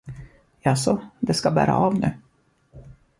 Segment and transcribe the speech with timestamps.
[0.65, 2.11] Jaså, det ska bära av nu?